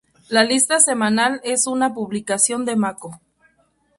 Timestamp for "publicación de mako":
1.93-3.19